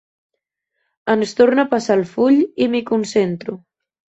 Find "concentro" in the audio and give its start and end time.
2.91-3.61